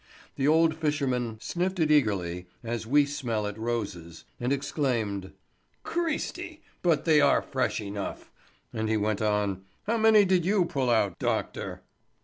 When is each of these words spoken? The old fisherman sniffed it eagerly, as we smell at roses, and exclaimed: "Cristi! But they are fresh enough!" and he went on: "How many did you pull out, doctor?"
The 0.35 0.47
old 0.47 0.73
fisherman 0.75 1.37
sniffed 1.39 1.79
it 1.79 1.91
eagerly, 1.91 2.47
as 2.63 2.87
we 2.87 3.05
smell 3.05 3.45
at 3.45 3.55
roses, 3.55 4.23
and 4.39 4.51
exclaimed: 4.51 5.31
"Cristi! 5.83 6.61
But 6.81 7.05
they 7.05 7.21
are 7.21 7.43
fresh 7.43 7.79
enough!" 7.79 8.31
and 8.73 8.89
he 8.89 8.97
went 8.97 9.21
on: 9.21 9.63
"How 9.85 9.99
many 9.99 10.25
did 10.25 10.43
you 10.43 10.65
pull 10.65 10.89
out, 10.89 11.19
doctor?" 11.19 11.81